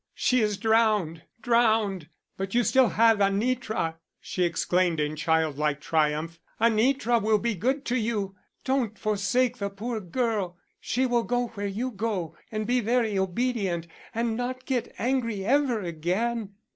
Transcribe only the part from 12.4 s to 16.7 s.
and be very obedient and not get angry ever again."